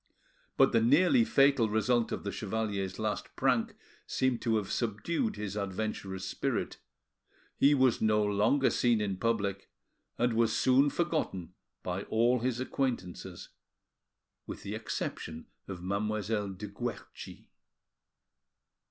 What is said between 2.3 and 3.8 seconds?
chevalier's last prank